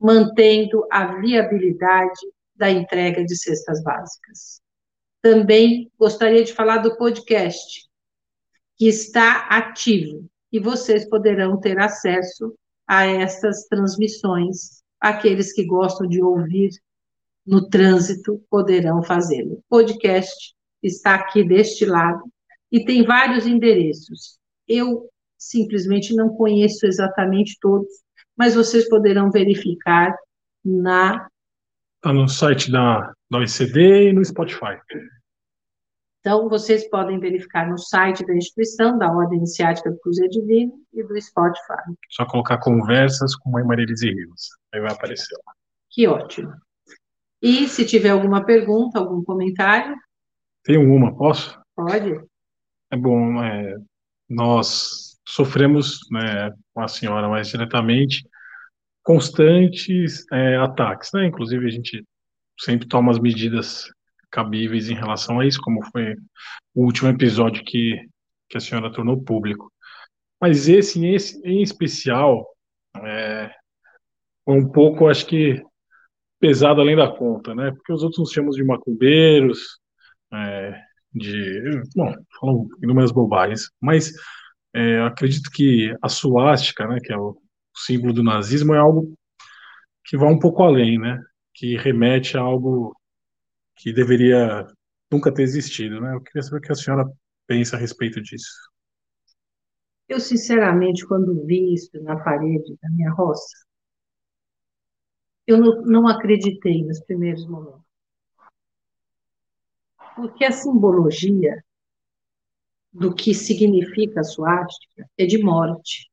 mantendo 0.00 0.86
a 0.90 1.16
viabilidade 1.16 2.20
da 2.58 2.70
entrega 2.70 3.24
de 3.24 3.36
cestas 3.36 3.82
básicas. 3.82 4.60
Também 5.22 5.90
gostaria 5.98 6.44
de 6.44 6.52
falar 6.52 6.78
do 6.78 6.96
podcast, 6.96 7.88
que 8.76 8.86
está 8.88 9.46
ativo 9.48 10.28
e 10.52 10.58
vocês 10.58 11.08
poderão 11.08 11.58
ter 11.58 11.78
acesso 11.78 12.54
a 12.86 13.06
essas 13.06 13.66
transmissões. 13.66 14.82
Aqueles 15.00 15.52
que 15.52 15.64
gostam 15.64 16.06
de 16.06 16.22
ouvir 16.22 16.70
no 17.46 17.68
trânsito 17.68 18.42
poderão 18.50 19.02
fazê-lo. 19.02 19.54
O 19.54 19.62
podcast 19.68 20.54
está 20.82 21.14
aqui 21.14 21.42
deste 21.42 21.84
lado 21.84 22.22
e 22.70 22.84
tem 22.84 23.04
vários 23.04 23.46
endereços. 23.46 24.38
Eu 24.66 25.08
simplesmente 25.36 26.14
não 26.14 26.28
conheço 26.30 26.86
exatamente 26.86 27.56
todos, 27.60 27.88
mas 28.36 28.54
vocês 28.54 28.88
poderão 28.88 29.30
verificar 29.30 30.14
na. 30.64 31.28
Está 31.98 32.12
no 32.12 32.28
site 32.28 32.70
da, 32.70 33.12
da 33.28 33.38
OECD 33.38 34.10
e 34.10 34.12
no 34.12 34.24
Spotify. 34.24 34.78
Então, 36.20 36.48
vocês 36.48 36.88
podem 36.88 37.18
verificar 37.18 37.68
no 37.68 37.76
site 37.76 38.24
da 38.24 38.34
instituição, 38.34 38.96
da 38.96 39.10
Ordem 39.10 39.38
Iniciática 39.38 39.90
do 39.90 39.98
Cruzeiro 39.98 40.30
Divino 40.30 40.72
e 40.92 41.02
do 41.02 41.20
Spotify. 41.20 41.82
Só 42.10 42.24
colocar 42.24 42.58
conversas 42.58 43.34
com 43.34 43.50
Mãe 43.50 43.64
Marilise 43.64 44.10
Rios, 44.10 44.48
aí 44.72 44.80
vai 44.80 44.92
aparecer 44.92 45.34
lá. 45.44 45.52
Que 45.90 46.06
ótimo. 46.06 46.52
E 47.42 47.66
se 47.66 47.84
tiver 47.84 48.10
alguma 48.10 48.44
pergunta, 48.44 49.00
algum 49.00 49.24
comentário? 49.24 49.96
Tenho 50.62 50.92
uma, 50.92 51.16
posso? 51.16 51.58
Pode. 51.74 52.20
É 52.92 52.96
bom, 52.96 53.42
é, 53.42 53.76
nós 54.28 55.18
sofremos, 55.26 55.98
né, 56.12 56.52
com 56.72 56.80
a 56.80 56.88
senhora 56.88 57.28
mais 57.28 57.48
diretamente, 57.48 58.28
constantes 59.08 60.30
é, 60.30 60.56
ataques, 60.56 61.10
né? 61.14 61.24
Inclusive 61.24 61.66
a 61.66 61.70
gente 61.70 62.04
sempre 62.60 62.86
toma 62.86 63.10
as 63.10 63.18
medidas 63.18 63.90
cabíveis 64.30 64.90
em 64.90 64.94
relação 64.94 65.40
a 65.40 65.46
isso, 65.46 65.62
como 65.62 65.82
foi 65.90 66.14
o 66.74 66.84
último 66.84 67.08
episódio 67.08 67.64
que, 67.64 67.98
que 68.50 68.58
a 68.58 68.60
senhora 68.60 68.92
tornou 68.92 69.24
público. 69.24 69.72
Mas 70.38 70.68
esse, 70.68 71.02
esse 71.06 71.40
em 71.42 71.62
especial, 71.62 72.46
é, 73.02 73.50
um 74.46 74.70
pouco, 74.70 75.08
acho 75.08 75.24
que, 75.24 75.62
pesado 76.38 76.82
além 76.82 76.94
da 76.94 77.10
conta, 77.10 77.54
né? 77.54 77.70
Porque 77.70 77.94
os 77.94 78.02
outros 78.02 78.20
nos 78.20 78.30
chamamos 78.30 78.56
de 78.56 78.62
macumbeiros, 78.64 79.78
é, 80.34 80.82
de. 81.14 81.80
Bom, 81.96 82.12
falam 82.38 82.68
inúmeras 82.82 83.10
bobagens, 83.10 83.70
mas 83.80 84.12
é, 84.74 85.00
acredito 85.00 85.50
que 85.50 85.96
a 86.02 86.10
suástica, 86.10 86.86
né, 86.86 86.98
que 87.02 87.10
é 87.10 87.16
o 87.16 87.40
símbolo 87.78 88.12
do 88.12 88.22
nazismo, 88.22 88.74
é 88.74 88.78
algo 88.78 89.14
que 90.04 90.16
vai 90.16 90.28
um 90.32 90.38
pouco 90.38 90.62
além, 90.62 90.98
né? 90.98 91.22
Que 91.54 91.76
remete 91.76 92.36
a 92.36 92.40
algo 92.40 92.96
que 93.76 93.92
deveria 93.92 94.66
nunca 95.10 95.32
ter 95.32 95.42
existido, 95.42 96.00
né? 96.00 96.14
Eu 96.14 96.20
queria 96.20 96.42
saber 96.42 96.58
o 96.58 96.60
que 96.60 96.72
a 96.72 96.74
senhora 96.74 97.10
pensa 97.46 97.76
a 97.76 97.78
respeito 97.78 98.20
disso. 98.20 98.52
Eu, 100.08 100.20
sinceramente, 100.20 101.06
quando 101.06 101.44
vi 101.44 101.74
isso 101.74 101.90
na 102.02 102.16
parede 102.16 102.78
da 102.80 102.88
minha 102.90 103.10
roça, 103.12 103.66
eu 105.46 105.58
não, 105.58 105.82
não 105.82 106.08
acreditei 106.08 106.84
nos 106.84 107.00
primeiros 107.00 107.46
momentos. 107.46 107.82
Porque 110.16 110.44
a 110.44 110.52
simbologia 110.52 111.62
do 112.92 113.14
que 113.14 113.34
significa 113.34 114.20
a 114.20 114.24
suástica 114.24 115.08
é 115.16 115.26
de 115.26 115.42
morte. 115.42 116.10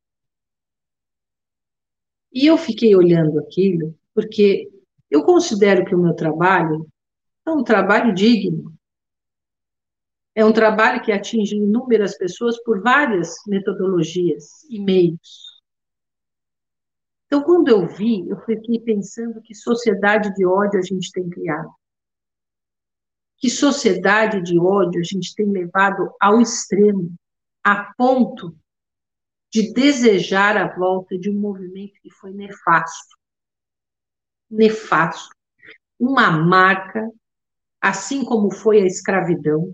E 2.35 2.45
eu 2.47 2.57
fiquei 2.57 2.93
olhando 2.93 3.39
aquilo, 3.39 3.97
porque 4.13 4.69
eu 5.09 5.23
considero 5.23 5.85
que 5.85 5.95
o 5.95 5.97
meu 5.97 6.13
trabalho 6.13 6.85
é 7.47 7.49
um 7.49 7.63
trabalho 7.63 8.13
digno. 8.13 8.75
É 10.35 10.43
um 10.43 10.51
trabalho 10.51 11.01
que 11.01 11.13
atinge 11.13 11.55
inúmeras 11.55 12.17
pessoas 12.17 12.61
por 12.61 12.81
várias 12.81 13.35
metodologias 13.47 14.65
e 14.69 14.81
meios. 14.81 15.61
Então, 17.25 17.41
quando 17.41 17.69
eu 17.69 17.87
vi, 17.87 18.27
eu 18.27 18.37
fiquei 18.41 18.81
pensando 18.81 19.41
que 19.41 19.55
sociedade 19.55 20.33
de 20.33 20.45
ódio 20.45 20.77
a 20.77 20.83
gente 20.83 21.13
tem 21.13 21.29
criado. 21.29 21.73
Que 23.37 23.49
sociedade 23.49 24.41
de 24.41 24.59
ódio 24.59 24.99
a 24.99 25.03
gente 25.03 25.33
tem 25.35 25.49
levado 25.49 26.13
ao 26.19 26.41
extremo, 26.41 27.15
a 27.63 27.93
ponto 27.97 28.53
de 29.55 29.71
desejar 29.71 30.57
a 30.57 30.75
volta 30.75 31.17
de 31.17 31.29
um 31.29 31.39
movimento 31.39 31.93
que 32.01 32.11
foi 32.11 32.33
nefasto. 32.33 33.15
Nefasto. 34.49 35.33
Uma 35.97 36.29
marca, 36.29 37.09
assim 37.79 38.25
como 38.25 38.51
foi 38.51 38.81
a 38.81 38.85
escravidão, 38.85 39.73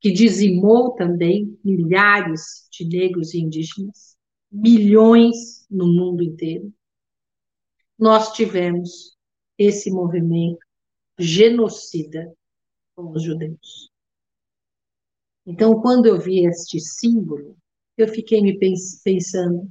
que 0.00 0.10
dizimou 0.10 0.96
também 0.96 1.56
milhares 1.62 2.68
de 2.72 2.84
negros 2.88 3.34
e 3.34 3.38
indígenas, 3.38 4.16
milhões 4.50 5.64
no 5.70 5.86
mundo 5.86 6.20
inteiro. 6.20 6.74
Nós 7.96 8.32
tivemos 8.32 9.16
esse 9.56 9.92
movimento 9.92 10.58
genocida 11.16 12.34
com 12.96 13.12
os 13.12 13.22
judeus. 13.22 13.92
Então, 15.46 15.80
quando 15.80 16.06
eu 16.06 16.18
vi 16.18 16.44
este 16.44 16.80
símbolo, 16.80 17.56
eu 17.96 18.08
fiquei 18.08 18.40
me 18.42 18.58
pensando 18.58 19.68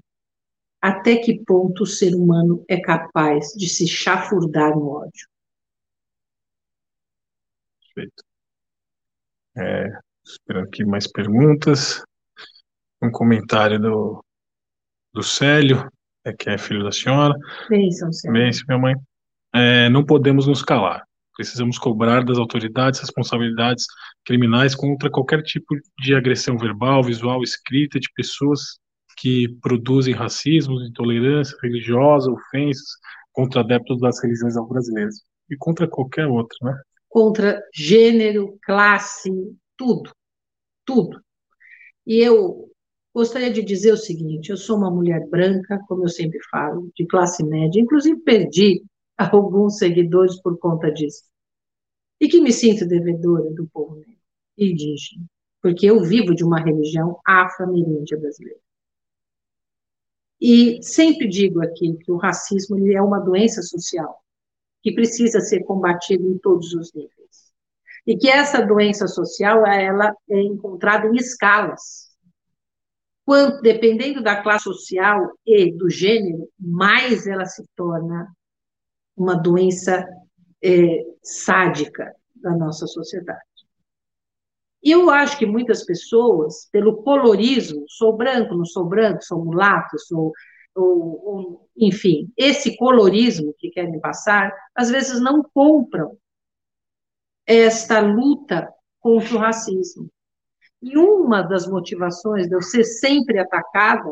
até 0.81 1.17
que 1.17 1.43
ponto 1.45 1.83
o 1.83 1.87
ser 1.87 2.13
humano 2.13 2.63
é 2.67 2.79
capaz 2.79 3.53
de 3.53 3.69
se 3.69 3.87
chafurdar 3.87 4.71
no 4.71 4.89
ódio. 4.89 5.27
Perfeito. 7.79 8.23
É, 9.55 9.87
esperando 10.25 10.65
aqui 10.65 10.83
mais 10.83 11.09
perguntas. 11.09 12.03
Um 13.01 13.11
comentário 13.11 13.79
do, 13.79 14.23
do 15.13 15.23
Célio, 15.23 15.89
é, 16.25 16.33
que 16.33 16.49
é 16.49 16.57
filho 16.57 16.83
da 16.83 16.91
senhora. 16.91 17.33
Bênção, 17.69 18.11
Célio. 18.11 18.33
Bênção, 18.33 18.65
minha 18.67 18.79
mãe. 18.79 18.95
É, 19.53 19.89
não 19.89 20.05
podemos 20.05 20.47
nos 20.47 20.63
calar. 20.63 21.05
Precisamos 21.35 21.79
cobrar 21.79 22.23
das 22.23 22.37
autoridades 22.37 22.99
responsabilidades 22.99 23.85
criminais 24.23 24.75
contra 24.75 25.09
qualquer 25.09 25.41
tipo 25.41 25.75
de 25.99 26.13
agressão 26.13 26.57
verbal, 26.57 27.03
visual, 27.03 27.41
escrita 27.41 27.99
de 27.99 28.07
pessoas 28.15 28.79
que 29.17 29.47
produzem 29.61 30.13
racismo, 30.13 30.81
intolerância 30.81 31.57
religiosa, 31.61 32.31
ofensas 32.31 32.97
contra 33.31 33.61
adeptos 33.61 33.99
das 33.99 34.21
religiões 34.21 34.55
brasileiras 34.67 35.21
e 35.49 35.57
contra 35.57 35.87
qualquer 35.87 36.27
outro, 36.27 36.57
né? 36.61 36.79
Contra 37.09 37.61
gênero, 37.73 38.57
classe, 38.63 39.29
tudo, 39.77 40.11
tudo. 40.85 41.21
E 42.05 42.19
eu 42.19 42.69
gostaria 43.13 43.51
de 43.51 43.61
dizer 43.61 43.91
o 43.91 43.97
seguinte: 43.97 44.49
eu 44.49 44.57
sou 44.57 44.77
uma 44.77 44.89
mulher 44.89 45.27
branca, 45.29 45.79
como 45.87 46.03
eu 46.03 46.09
sempre 46.09 46.39
falo, 46.49 46.91
de 46.95 47.05
classe 47.05 47.43
média, 47.43 47.79
inclusive 47.79 48.19
perdi 48.21 48.83
alguns 49.33 49.77
seguidores 49.77 50.41
por 50.41 50.57
conta 50.57 50.91
disso. 50.91 51.23
E 52.19 52.27
que 52.27 52.41
me 52.41 52.51
sinto 52.51 52.87
devedora 52.87 53.49
do 53.51 53.67
povo 53.67 53.95
negro 53.95 54.13
indígena, 54.57 55.25
porque 55.61 55.85
eu 55.85 56.03
vivo 56.03 56.35
de 56.35 56.43
uma 56.43 56.59
religião 56.59 57.19
afro-ameríndia 57.25 58.17
brasileira. 58.17 58.59
E 60.39 60.81
sempre 60.83 61.27
digo 61.27 61.61
aqui 61.61 61.93
que 61.97 62.11
o 62.11 62.17
racismo 62.17 62.77
é 62.91 63.01
uma 63.01 63.19
doença 63.19 63.61
social 63.61 64.21
que 64.81 64.91
precisa 64.91 65.39
ser 65.39 65.63
combatida 65.63 66.21
em 66.21 66.37
todos 66.37 66.73
os 66.73 66.93
níveis. 66.93 67.53
E 68.05 68.17
que 68.17 68.27
essa 68.27 68.61
doença 68.61 69.07
social 69.07 69.65
ela 69.65 70.13
é 70.29 70.41
encontrada 70.41 71.07
em 71.07 71.15
escalas. 71.15 72.11
Quanto, 73.25 73.61
dependendo 73.61 74.21
da 74.21 74.43
classe 74.43 74.65
social 74.65 75.31
e 75.45 75.71
do 75.71 75.89
gênero, 75.89 76.49
mais 76.59 77.25
ela 77.25 77.45
se 77.45 77.63
torna 77.73 78.27
uma 79.15 79.35
doença 79.35 80.05
é, 80.63 81.05
sádica 81.21 82.15
da 82.35 82.55
nossa 82.55 82.87
sociedade. 82.87 83.41
E 84.83 84.91
eu 84.91 85.09
acho 85.09 85.37
que 85.37 85.45
muitas 85.45 85.85
pessoas, 85.85 86.67
pelo 86.69 87.03
colorismo, 87.03 87.85
sou 87.87 88.17
branco, 88.17 88.53
não 88.53 88.65
sou 88.65 88.85
branco, 88.85 89.23
sou 89.23 89.43
mulato, 89.43 89.97
sou. 89.97 90.31
Ou, 90.75 91.25
ou, 91.25 91.69
enfim, 91.77 92.31
esse 92.35 92.75
colorismo 92.75 93.53
que 93.57 93.69
querem 93.69 93.99
passar, 93.99 94.51
às 94.75 94.89
vezes 94.89 95.21
não 95.21 95.43
compram 95.53 96.17
esta 97.45 97.99
luta 97.99 98.67
contra 98.99 99.35
o 99.35 99.39
racismo. 99.39 100.09
E 100.81 100.97
uma 100.97 101.41
das 101.41 101.67
motivações 101.67 102.47
de 102.47 102.55
eu 102.55 102.61
ser 102.61 102.83
sempre 102.83 103.39
atacada 103.39 104.09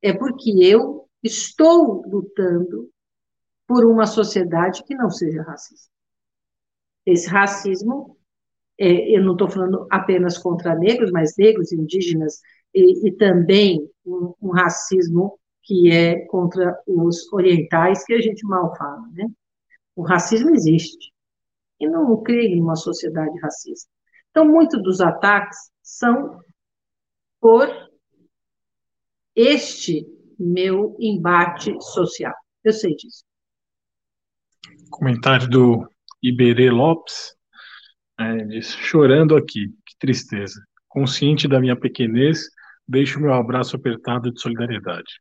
é 0.00 0.12
porque 0.12 0.50
eu 0.64 1.08
estou 1.22 2.02
lutando 2.08 2.90
por 3.66 3.84
uma 3.84 4.06
sociedade 4.06 4.84
que 4.84 4.94
não 4.94 5.10
seja 5.10 5.42
racista. 5.42 5.90
Esse 7.04 7.28
racismo, 7.28 8.16
é, 8.78 9.16
eu 9.16 9.22
não 9.22 9.32
estou 9.32 9.48
falando 9.48 9.86
apenas 9.90 10.38
contra 10.38 10.74
negros, 10.74 11.10
mas 11.10 11.34
negros, 11.36 11.72
indígenas 11.72 12.40
e, 12.74 13.08
e 13.08 13.12
também 13.12 13.88
um, 14.04 14.34
um, 14.40 14.50
racismo 14.50 15.38
que 15.62 15.90
é 15.90 16.26
contra 16.26 16.76
os 16.86 17.32
orientais, 17.32 18.04
que 18.04 18.14
a 18.14 18.20
gente 18.20 18.44
mal 18.46 18.74
fala, 18.76 19.06
né? 19.12 19.26
O 19.94 20.02
racismo 20.02 20.50
existe. 20.50 21.12
E 21.78 21.88
não 21.88 22.22
creio 22.22 22.56
em 22.56 22.60
uma 22.60 22.76
sociedade 22.76 23.38
racista. 23.40 23.88
Então, 24.30 24.46
muitos 24.46 24.82
dos 24.82 25.00
ataques 25.00 25.58
são 25.82 26.40
por 27.40 27.68
este 29.34 30.06
meu 30.38 30.96
embate 30.98 31.76
social. 31.80 32.34
Eu 32.64 32.72
sei 32.72 32.94
disso. 32.94 33.24
Comentário 34.92 35.48
do 35.48 35.88
Iberê 36.22 36.70
Lopes, 36.70 37.34
é, 38.20 38.44
diz, 38.44 38.74
chorando 38.76 39.34
aqui, 39.34 39.68
que 39.86 39.96
tristeza. 39.98 40.62
Consciente 40.86 41.48
da 41.48 41.58
minha 41.58 41.74
pequenez, 41.74 42.42
deixo 42.86 43.18
meu 43.18 43.32
abraço 43.32 43.74
apertado 43.74 44.30
de 44.30 44.40
solidariedade. 44.40 45.20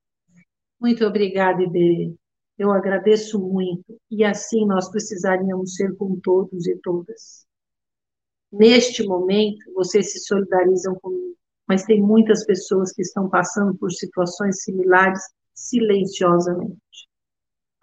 Muito 0.79 1.05
obrigada, 1.05 1.63
Iberê. 1.63 2.13
Eu 2.57 2.71
agradeço 2.71 3.39
muito. 3.39 3.97
E 4.11 4.23
assim 4.23 4.65
nós 4.67 4.91
precisaríamos 4.91 5.75
ser 5.75 5.95
com 5.95 6.19
todos 6.19 6.67
e 6.67 6.75
todas. 6.83 7.47
Neste 8.51 9.03
momento, 9.03 9.73
vocês 9.73 10.11
se 10.11 10.19
solidarizam 10.19 10.93
comigo, 10.95 11.37
mas 11.65 11.85
tem 11.85 12.01
muitas 12.01 12.45
pessoas 12.45 12.91
que 12.91 13.01
estão 13.01 13.29
passando 13.29 13.73
por 13.77 13.89
situações 13.91 14.63
similares 14.63 15.21
silenciosamente. 15.55 16.81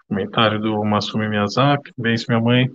Comentário 0.09 0.59
do 0.59 0.83
Masumi 0.85 1.29
Miyazaki. 1.29 1.92
Bem, 1.97 2.14
minha 2.29 2.40
mãe. 2.40 2.71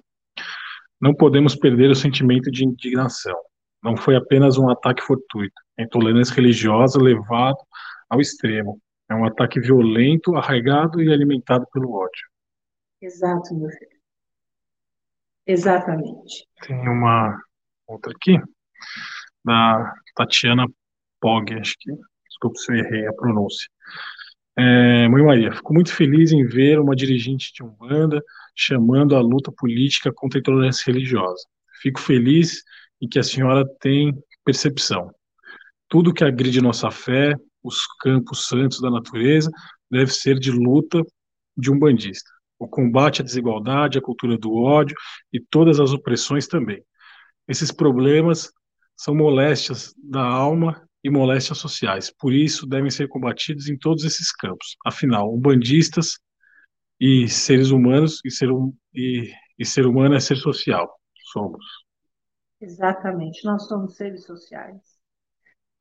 Não 1.01 1.15
podemos 1.15 1.55
perder 1.55 1.89
o 1.89 1.95
sentimento 1.95 2.51
de 2.51 2.63
indignação. 2.63 3.35
Não 3.81 3.97
foi 3.97 4.15
apenas 4.15 4.57
um 4.57 4.69
ataque 4.69 5.01
fortuito. 5.01 5.53
A 5.77 5.81
intolerância 5.81 6.35
religiosa 6.35 7.01
levado 7.01 7.57
ao 8.07 8.21
extremo. 8.21 8.79
É 9.09 9.15
um 9.15 9.25
ataque 9.25 9.59
violento, 9.59 10.35
arraigado 10.35 11.01
e 11.01 11.11
alimentado 11.11 11.65
pelo 11.73 11.91
ódio. 11.93 12.27
Exato, 13.01 13.53
meu 13.55 13.69
filho. 13.69 13.99
Exatamente. 15.45 16.47
Tem 16.61 16.87
uma 16.87 17.37
outra 17.87 18.13
aqui, 18.15 18.39
da 19.43 19.93
Tatiana 20.15 20.65
Pog, 21.19 21.53
acho 21.59 21.75
que. 21.79 21.91
Desculpe 22.27 22.59
se 22.59 22.71
eu 22.71 22.77
errei 22.77 23.07
a 23.07 23.13
pronúncia. 23.13 23.69
É, 24.55 25.07
Mãe 25.07 25.23
Maria, 25.23 25.51
fico 25.51 25.73
muito 25.73 25.93
feliz 25.93 26.31
em 26.31 26.45
ver 26.45 26.79
uma 26.79 26.95
dirigente 26.95 27.51
de 27.53 27.63
Umbanda 27.63 28.21
chamando 28.55 29.15
a 29.15 29.21
luta 29.21 29.51
política 29.51 30.11
contra 30.13 30.37
a 30.37 30.41
intolerância 30.41 30.91
religiosa. 30.91 31.43
Fico 31.81 31.99
feliz 31.99 32.63
em 33.01 33.07
que 33.07 33.17
a 33.17 33.23
senhora 33.23 33.65
tem 33.79 34.13
percepção. 34.45 35.11
Tudo 35.89 36.13
que 36.13 36.23
agride 36.23 36.61
nossa 36.61 36.91
fé, 36.91 37.35
os 37.63 37.85
campos 37.99 38.47
santos 38.47 38.79
da 38.79 38.91
natureza, 38.91 39.49
deve 39.89 40.11
ser 40.11 40.39
de 40.39 40.51
luta 40.51 41.01
de 41.57 41.71
um 41.71 41.79
bandista. 41.79 42.29
o 42.59 42.67
combate 42.67 43.21
à 43.21 43.25
desigualdade, 43.25 43.97
a 43.97 44.01
cultura 44.01 44.37
do 44.37 44.53
ódio 44.55 44.95
e 45.33 45.39
todas 45.39 45.81
as 45.81 45.91
opressões 45.91 46.47
também. 46.47 46.81
Esses 47.45 47.73
problemas 47.73 48.53
são 48.95 49.13
moléstias 49.13 49.93
da 49.97 50.23
alma 50.23 50.81
e 51.03 51.09
moléstias 51.09 51.57
sociais, 51.57 52.09
por 52.17 52.31
isso 52.31 52.65
devem 52.65 52.89
ser 52.89 53.09
combatidos 53.09 53.67
em 53.67 53.77
todos 53.77 54.05
esses 54.05 54.31
campos. 54.31 54.77
Afinal, 54.85 55.35
bandistas 55.37 56.17
e 56.99 57.27
seres 57.27 57.71
humanos 57.71 58.21
e 58.23 58.31
ser, 58.31 58.49
e, 58.93 59.31
e 59.59 59.65
ser 59.65 59.85
humano 59.85 60.15
é 60.15 60.19
ser 60.19 60.37
social. 60.37 60.89
Somos. 61.31 61.65
Exatamente, 62.61 63.43
nós 63.43 63.67
somos 63.67 63.95
seres 63.95 64.25
sociais. 64.25 64.79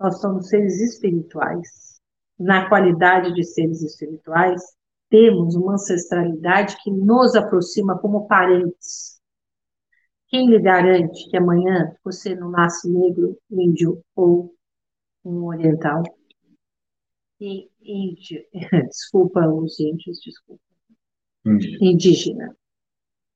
Nós 0.00 0.20
somos 0.20 0.48
seres 0.48 0.80
espirituais. 0.80 2.00
Na 2.36 2.68
qualidade 2.68 3.32
de 3.34 3.44
seres 3.44 3.82
espirituais, 3.82 4.60
temos 5.08 5.54
uma 5.54 5.74
ancestralidade 5.74 6.76
que 6.82 6.90
nos 6.90 7.36
aproxima 7.36 7.96
como 8.00 8.26
parentes. 8.26 9.20
Quem 10.26 10.48
lhe 10.48 10.58
garante 10.58 11.28
que 11.30 11.36
amanhã 11.36 11.94
você 12.02 12.34
não 12.34 12.50
nasce 12.50 12.90
negro, 12.90 13.38
índio 13.50 14.02
ou 14.16 14.52
um 15.24 15.44
oriental? 15.44 16.02
E, 17.40 17.68
índio, 17.82 18.44
desculpa 18.88 19.46
os 19.48 19.78
índios, 19.80 20.20
desculpa. 20.20 20.62
Indígena. 21.80 22.56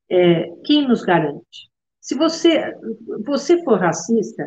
É, 0.08 0.48
quem 0.64 0.86
nos 0.86 1.02
garante? 1.02 1.70
Se 2.00 2.14
você, 2.14 2.72
você 3.24 3.62
for 3.64 3.80
racista, 3.80 4.46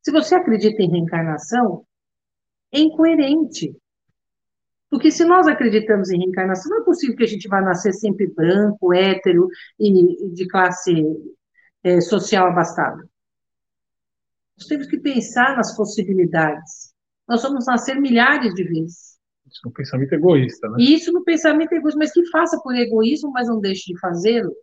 se 0.00 0.12
você 0.12 0.36
acredita 0.36 0.80
em 0.80 0.90
reencarnação, 0.90 1.84
é 2.72 2.78
incoerente. 2.78 3.76
Porque 4.88 5.10
se 5.10 5.24
nós 5.24 5.46
acreditamos 5.46 6.10
em 6.10 6.18
reencarnação, 6.18 6.70
não 6.70 6.82
é 6.82 6.84
possível 6.84 7.16
que 7.16 7.24
a 7.24 7.26
gente 7.26 7.48
vá 7.48 7.60
nascer 7.60 7.92
sempre 7.92 8.28
branco, 8.28 8.92
hétero 8.92 9.48
e, 9.78 10.26
e 10.26 10.30
de 10.32 10.46
classe 10.48 11.04
é, 11.82 12.00
social 12.00 12.46
abastada. 12.46 13.08
Nós 14.60 14.68
temos 14.68 14.86
que 14.86 14.98
pensar 14.98 15.56
nas 15.56 15.74
possibilidades. 15.74 16.92
Nós 17.26 17.42
vamos 17.42 17.64
nascer 17.64 17.98
milhares 17.98 18.54
de 18.54 18.62
vezes. 18.62 19.18
Isso 19.46 19.60
é 19.64 19.68
um 19.68 19.72
pensamento 19.72 20.12
egoísta, 20.12 20.68
né? 20.68 20.76
Isso 20.78 21.10
no 21.12 21.24
pensamento 21.24 21.72
egoísta, 21.72 21.98
mas 21.98 22.12
que 22.12 22.28
faça 22.28 22.60
por 22.60 22.74
egoísmo, 22.74 23.32
mas 23.32 23.48
não 23.48 23.58
deixe 23.58 23.92
de 23.92 23.98
fazê-lo. 23.98 24.54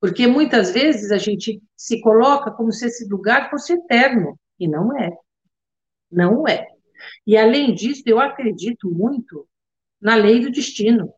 Porque 0.00 0.28
muitas 0.28 0.70
vezes 0.70 1.10
a 1.10 1.18
gente 1.18 1.60
se 1.76 2.00
coloca 2.00 2.52
como 2.52 2.72
se 2.72 2.86
esse 2.86 3.06
lugar 3.08 3.50
fosse 3.50 3.72
eterno, 3.72 4.38
e 4.58 4.68
não 4.68 4.96
é. 4.96 5.10
Não 6.10 6.46
é. 6.46 6.68
E, 7.26 7.36
além 7.36 7.74
disso, 7.74 8.02
eu 8.06 8.20
acredito 8.20 8.88
muito 8.88 9.46
na 10.00 10.14
lei 10.14 10.40
do 10.40 10.52
destino. 10.52 11.12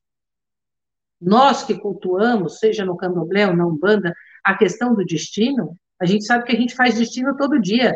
Nós 1.21 1.63
que 1.63 1.79
cultuamos, 1.79 2.59
seja 2.59 2.85
no 2.85 2.97
candomblé 2.97 3.47
ou 3.47 3.55
na 3.55 3.67
Umbanda, 3.67 4.15
a 4.43 4.57
questão 4.57 4.95
do 4.95 5.05
destino, 5.05 5.77
a 6.03 6.07
gente 6.07 6.25
sabe 6.25 6.45
que 6.45 6.53
a 6.53 6.59
gente 6.59 6.75
faz 6.75 6.99
destino 6.99 7.37
todo 7.37 7.61
dia. 7.61 7.95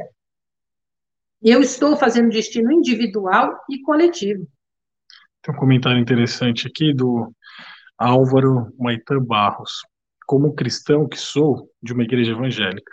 Eu 1.43 1.61
estou 1.61 1.97
fazendo 1.97 2.31
destino 2.31 2.71
individual 2.71 3.53
e 3.69 3.83
coletivo. 3.83 4.47
Tem 5.43 5.53
um 5.53 5.59
comentário 5.59 5.99
interessante 5.99 6.69
aqui 6.69 6.95
do 6.95 7.33
Álvaro 7.99 8.73
Maitan 8.79 9.19
Barros. 9.25 9.83
Como 10.25 10.55
cristão 10.55 11.09
que 11.09 11.19
sou 11.19 11.69
de 11.83 11.93
uma 11.93 12.05
igreja 12.05 12.31
evangélica, 12.31 12.91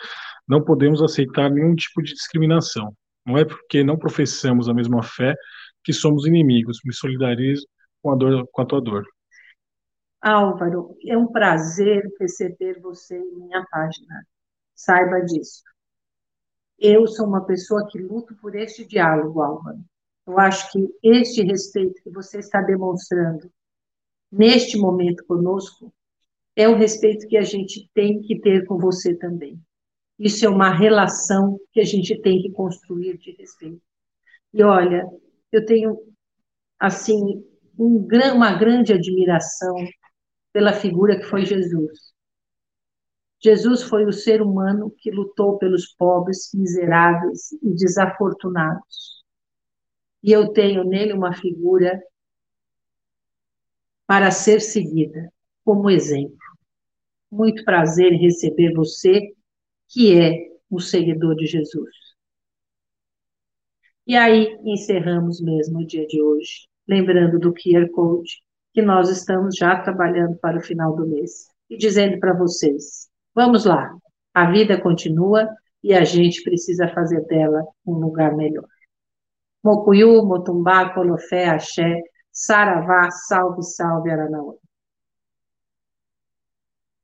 não 0.47 0.63
podemos 0.63 1.01
aceitar 1.03 1.49
nenhum 1.51 1.75
tipo 1.75 2.01
de 2.01 2.13
discriminação. 2.13 2.91
Não 3.23 3.37
é 3.37 3.45
porque 3.45 3.83
não 3.83 3.97
professamos 3.97 4.67
a 4.67 4.73
mesma 4.73 5.03
fé 5.03 5.35
que 5.83 5.93
somos 5.93 6.25
inimigos. 6.25 6.79
Me 6.83 6.93
solidarizo 6.93 7.67
com 8.01 8.11
a, 8.11 8.15
dor, 8.15 8.47
com 8.51 8.61
a 8.63 8.65
tua 8.65 8.81
dor. 8.81 9.05
Álvaro, 10.19 10.97
é 11.07 11.15
um 11.15 11.27
prazer 11.27 12.03
receber 12.19 12.79
você 12.81 13.15
em 13.15 13.35
minha 13.35 13.63
página. 13.69 14.25
Saiba 14.75 15.21
disso. 15.21 15.63
Eu 16.79 17.07
sou 17.07 17.27
uma 17.27 17.45
pessoa 17.45 17.87
que 17.89 17.99
luto 17.99 18.35
por 18.35 18.55
este 18.55 18.85
diálogo, 18.85 19.41
Álvaro. 19.41 19.79
Eu 20.25 20.39
acho 20.39 20.71
que 20.71 20.87
este 21.03 21.41
respeito 21.43 22.01
que 22.01 22.09
você 22.09 22.39
está 22.39 22.61
demonstrando 22.61 23.51
neste 24.31 24.77
momento 24.77 25.23
conosco 25.25 25.93
é 26.55 26.67
o 26.67 26.75
respeito 26.75 27.27
que 27.27 27.37
a 27.37 27.43
gente 27.43 27.89
tem 27.93 28.21
que 28.21 28.39
ter 28.39 28.65
com 28.65 28.77
você 28.77 29.15
também. 29.15 29.59
Isso 30.17 30.45
é 30.45 30.49
uma 30.49 30.73
relação 30.73 31.59
que 31.71 31.79
a 31.79 31.83
gente 31.83 32.19
tem 32.21 32.41
que 32.41 32.51
construir 32.51 33.17
de 33.17 33.31
respeito. 33.31 33.81
E 34.53 34.63
olha, 34.63 35.05
eu 35.51 35.65
tenho, 35.65 35.97
assim, 36.79 37.43
um, 37.77 38.07
uma 38.35 38.53
grande 38.53 38.93
admiração 38.93 39.75
pela 40.51 40.73
figura 40.73 41.19
que 41.19 41.25
foi 41.25 41.45
Jesus. 41.45 42.12
Jesus 43.43 43.83
foi 43.83 44.05
o 44.05 44.13
ser 44.13 44.41
humano 44.41 44.89
que 44.97 45.11
lutou 45.11 45.57
pelos 45.57 45.87
pobres, 45.87 46.49
miseráveis 46.53 47.51
e 47.61 47.73
desafortunados. 47.73 49.23
E 50.23 50.31
eu 50.31 50.53
tenho 50.53 50.85
nele 50.85 51.11
uma 51.11 51.33
figura 51.33 52.01
para 54.07 54.31
ser 54.31 54.61
seguida, 54.61 55.29
como 55.65 55.89
exemplo. 55.89 56.37
Muito 57.29 57.65
prazer 57.65 58.13
em 58.13 58.21
receber 58.21 58.73
você 58.73 59.33
que 59.89 60.17
é 60.17 60.47
o 60.69 60.79
seguidor 60.79 61.35
de 61.35 61.45
Jesus. 61.45 61.89
E 64.07 64.15
aí 64.15 64.57
encerramos 64.63 65.41
mesmo 65.41 65.79
o 65.79 65.85
dia 65.85 66.05
de 66.07 66.21
hoje, 66.21 66.67
lembrando 66.87 67.39
do 67.39 67.53
QR 67.53 67.89
Code, 67.91 68.41
que 68.73 68.81
nós 68.81 69.09
estamos 69.09 69.55
já 69.57 69.81
trabalhando 69.81 70.37
para 70.37 70.57
o 70.57 70.61
final 70.61 70.95
do 70.95 71.05
mês, 71.05 71.49
e 71.69 71.77
dizendo 71.77 72.19
para 72.19 72.37
vocês: 72.37 73.09
vamos 73.35 73.65
lá, 73.65 73.93
a 74.33 74.49
vida 74.51 74.81
continua 74.81 75.47
e 75.83 75.93
a 75.93 76.03
gente 76.03 76.41
precisa 76.43 76.87
fazer 76.89 77.21
dela 77.25 77.65
um 77.85 77.93
lugar 77.93 78.35
melhor. 78.35 78.65
Mocuyu, 79.63 80.25
Motumbá, 80.25 80.93
Colofé, 80.93 81.49
Axé, 81.49 82.01
Saravá, 82.31 83.09
salve, 83.11 83.61
salve, 83.63 84.11
Aranauã. 84.11 84.62